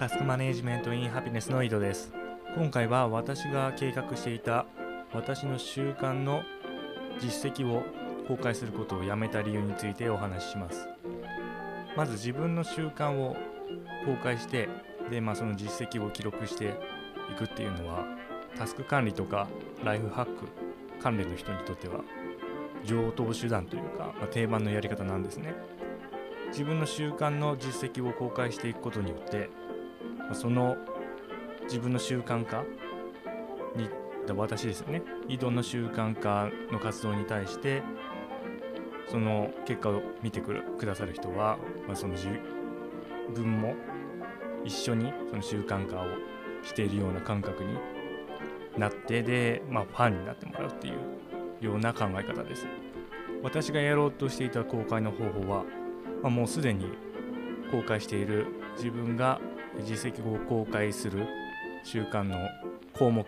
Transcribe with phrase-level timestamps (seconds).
[0.00, 2.10] タスクマネジメントインハピネスの井戸です。
[2.56, 4.64] 今回は私が計画していた
[5.12, 6.42] 私の習慣の
[7.20, 7.82] 実績を
[8.26, 10.88] 公開することをやめた理由についてお話しします。
[11.98, 13.36] まず自分の習慣を
[14.06, 14.70] 公開して
[15.10, 16.78] で、まあ、その実績を記録して
[17.30, 18.06] いくっていうのは
[18.56, 19.48] タスク管理とか
[19.84, 20.30] ライフハック
[21.02, 22.00] 関連の人にとっては
[22.86, 25.52] 上等手段というか、まあ、定番のやり方なんですね。
[26.52, 29.50] 自分の習慣の実績を公開していくことによって
[30.34, 30.76] その
[31.64, 32.64] 自分の習慣化
[33.76, 33.88] に
[34.36, 35.02] 私ですよね。
[35.28, 37.82] 移動の習慣化の活動に対して
[39.08, 42.28] その結果を見てくるくださる人は、まあ、その自
[43.34, 43.74] 分も
[44.64, 46.06] 一緒にその習慣化を
[46.62, 47.76] しているような感覚に
[48.78, 52.66] なってで、まあ、ファンになってもらうっていうような考え方です。
[53.42, 55.64] 私がやろうとしていた公開の方法は、
[56.22, 56.86] まあ、もうすでに
[57.70, 58.46] 公開している
[58.76, 59.40] 自分が
[59.84, 61.26] 実績を公開する
[61.84, 62.36] 習慣の
[62.98, 63.26] 項目、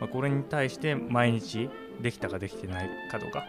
[0.00, 1.68] まあ、これに対して毎日
[2.00, 3.46] できたかできてないかとか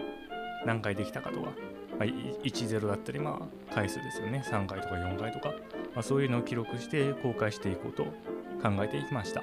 [0.65, 1.51] 何回できたかとか、
[1.99, 4.43] まあ、10だったりまあ回数ですよね。
[4.45, 5.49] 3回とか4回とか、
[5.93, 9.41] まあ、そういうのを記録して公開していこうと考えていきました。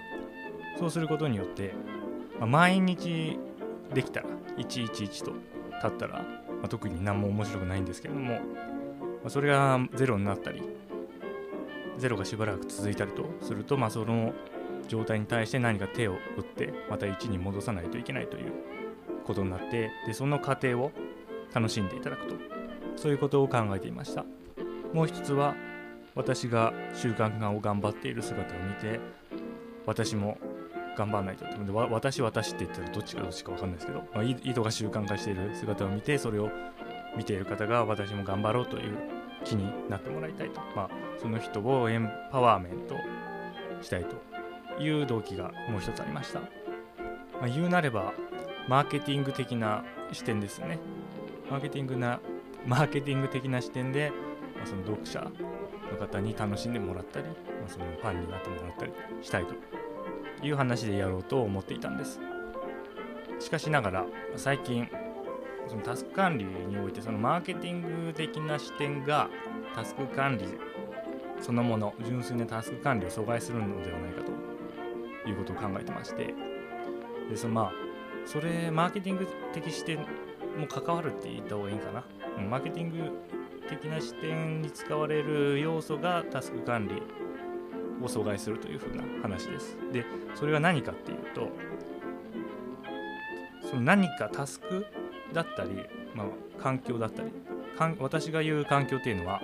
[0.79, 1.75] そうすることによって、
[2.39, 3.39] まあ、毎日
[3.95, 5.33] できたら111と
[5.81, 6.25] 経ったら、ま
[6.65, 8.41] あ、特に何も面白くないんですけれども、ま
[9.27, 10.63] あ、それが0になったり
[12.09, 14.33] 0がしばらく続いたりとすると、まあ、その
[14.89, 18.53] 状態に対して何か手を打ってまた1に戻さないといけないという
[19.25, 20.93] ことになってでその過程を
[21.55, 22.63] 楽しんでいただくと。
[22.97, 24.25] そういうことを考えていました。
[24.93, 25.55] もう一つは
[26.15, 29.01] 私が習慣化を頑張っている姿を見て
[29.87, 30.37] 私も
[30.97, 36.51] 頑張らないとで私私って言ったらどっちがどっちか分かんないですけど、まあ、井戸が習慣化している姿を見てそれを
[37.17, 38.99] 見ている方が私も頑張ろうという
[39.45, 40.91] 気になってもらいたいと、まあ、
[41.21, 42.97] その人をエンパワーメント
[43.83, 46.47] したいという動機がもう一つありました、ま
[47.45, 48.13] あ、言うなれば
[48.69, 50.79] マーケティング的な視点ですね。
[51.51, 52.21] マーケティングな
[52.67, 54.13] マーケティング的な視点で、
[54.57, 55.21] まあ、その読者
[55.91, 57.33] の方に楽しんでもらったり、ま
[57.67, 62.21] あ、そのファンになってもらったりしたいという話でやろうと思っていたんです。
[63.41, 64.07] しかしながら
[64.37, 64.89] 最近
[65.69, 69.29] そのタスク管理においてそのマーケティング的な視点が
[69.75, 70.47] タスク管理
[71.41, 76.35] そのもの純粋なタスク管理を阻害するのではないかということを考えてまして。
[77.31, 77.73] でそのまあ
[78.27, 82.05] それマーケティング的視点も関わるって言った方がいいかな、
[82.49, 83.11] マーケティング
[83.69, 87.03] 的な視点に使われる要素がタスク管理
[88.05, 89.77] を阻害するというふうな話です。
[89.93, 91.49] でそれは何かっていうと
[93.69, 94.87] その何かタスク
[95.33, 95.71] だったり、
[96.15, 96.27] まあ、
[96.63, 97.31] 環境だったり
[97.99, 99.41] 私が言う環境っていうのは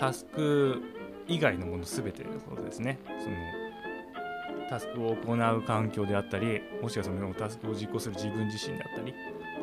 [0.00, 0.82] タスク
[1.26, 2.98] 以外のもの全てのことですね。
[3.22, 3.36] その
[4.68, 9.14] タスクを行う環境であったりもしくはそのタスクを実行する自分自身であったり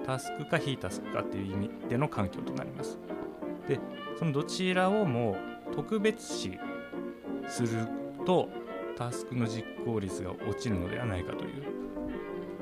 [0.05, 2.97] タスクか非タスクかっていう意味での環境となります。
[3.67, 3.79] で
[4.17, 5.37] そのどちらをも
[5.73, 6.57] 特別視
[7.47, 7.87] する
[8.25, 8.49] と
[8.97, 11.63] タスクの実行率が落ちるのではないかという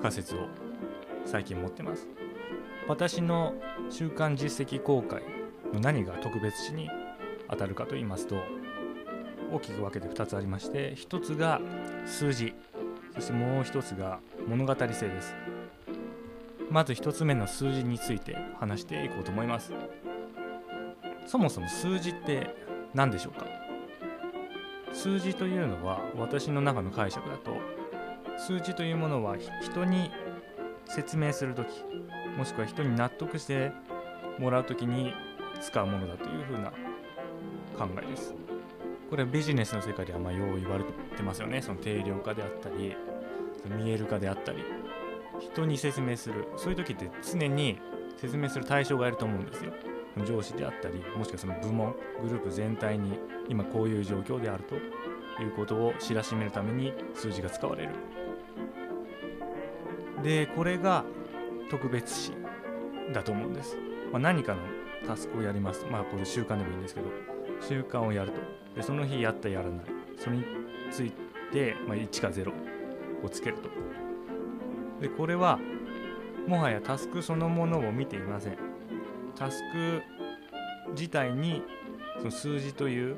[0.01, 0.47] 仮説を
[1.25, 2.07] 最近持ってます。
[2.87, 3.55] 私の
[3.89, 5.23] 週間実績公開
[5.73, 6.89] の何が特別視に
[7.49, 8.35] 当たるかと言いますと
[9.51, 11.61] 大きく分けて2つありまして1つが
[12.05, 12.53] 数字
[13.15, 15.35] そしてもう1つが物語性です。
[16.71, 19.71] まず1つ目の数字について話していこうと思います。
[21.27, 22.55] そもそも数字って
[22.93, 23.45] 何でしょうか？
[24.91, 27.57] 数字というのは私の中の解釈だと
[28.37, 30.11] 数字というものは人に
[30.87, 31.67] 説明する時
[32.37, 33.71] もしくは人に納得して
[34.39, 35.13] もらう時に
[35.61, 36.71] 使うものだというふうな
[37.77, 38.33] 考えです。
[39.09, 40.83] これはビジネスの世界ではまよう言われ
[41.15, 41.61] てますよね。
[41.61, 42.95] その定量化であったり
[43.77, 44.63] 見える化であったり
[45.39, 47.79] 人に説明するそういう時って常に
[48.17, 49.71] 説明する対象がいると思うんですよ。
[50.25, 53.17] 上司であったりもしくはその部門グループ全体に
[53.49, 54.75] 今こういう状況であると
[55.41, 57.89] いうことを知らしめるために数字が使われる
[60.21, 61.03] でこれが
[61.73, 62.31] 特別視
[63.13, 63.75] だと思うんです、
[64.11, 64.61] まあ、何かの
[65.07, 65.87] タスクをやります。
[65.89, 67.07] まあこれ習慣でもいいんですけど
[67.67, 68.39] 習慣をやると。
[68.75, 69.85] でその日やったやらない。
[70.15, 70.43] それに
[70.91, 71.11] つい
[71.51, 72.53] て、まあ、1か0
[73.23, 73.69] をつけると。
[75.01, 75.59] でこれは
[76.47, 78.57] もはやタスクそのものを見ていません。
[79.35, 80.03] タスク
[80.91, 81.63] 自体に
[82.19, 83.17] その数字という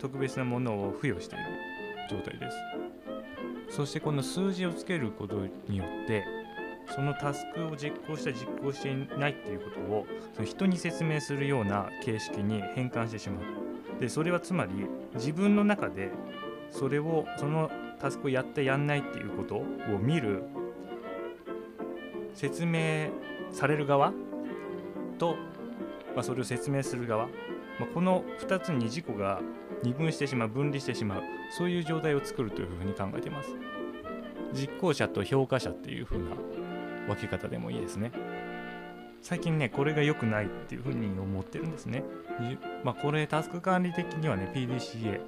[0.00, 1.44] 特別なものを付与している
[2.10, 2.56] 状態です。
[3.76, 5.36] そしてこの数字をつけること
[5.68, 6.24] によって
[6.94, 14.00] そのタスクを実行した実行していないっていうことをその人に説明するような形式に変換してしまう。
[14.00, 14.72] でそれはつまり
[15.14, 16.10] 自分の中で
[16.70, 19.64] それをそのタスクをやってやんないっていうことを
[20.00, 20.42] 見る
[22.34, 23.08] 説明
[23.50, 24.12] される側？
[25.18, 25.36] と、
[26.14, 27.32] まあ、それを説明する側、ま
[27.82, 29.40] あ、この2つに事故が
[29.82, 31.22] 二分してしまう分離してしまう
[31.56, 33.54] そういう状態を作るというふうに考えています。
[34.52, 36.36] 実行者と評価者っていう風な
[37.06, 38.12] 分け方でもいいですね。
[39.22, 42.04] 最近ねこれが良くないっていうふうに思ってるんですね。
[42.84, 45.20] まあこれタスク管理的にはね PDCA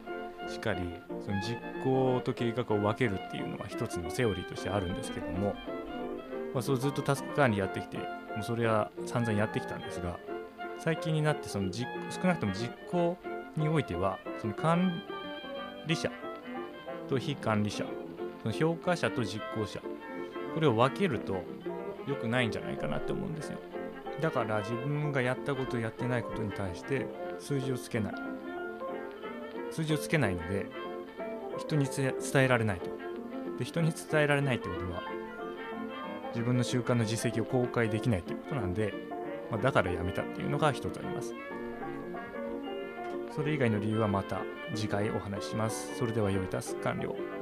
[0.48, 0.80] しっかり
[1.25, 5.54] その実行と計画を分けるっていうのは一つのセオリーとしてあるんですけども、
[6.54, 8.04] まあ、そうずっとタスク管理やってきても
[8.40, 10.19] うそれは散々やってきたんですが
[10.78, 13.19] 最近になってその実少なくとも実行
[13.56, 15.02] においてはその管
[15.86, 16.10] 理者
[17.08, 17.84] と非管理者
[18.42, 19.80] その評価者と実行者
[20.54, 21.42] これを分けると
[22.08, 23.58] 良くないんじゃないかなって思うんですよ。
[24.20, 27.06] だから自分がやったことやってないことに対して
[27.38, 28.12] 数字をつけない。
[29.70, 30.66] 数字をつけないので
[31.58, 32.14] 人に伝
[32.44, 32.90] えられないと。
[33.58, 35.02] で人に伝えられないってことは
[36.32, 38.94] 自分の習慣の実績を公開できないということなんで、
[39.50, 41.34] まあ、だからやめたっていうのが一つあります。
[43.34, 44.40] それ以外の理由はまた
[44.75, 45.96] 次回お話しします。
[45.96, 47.38] それでは良いタス完了。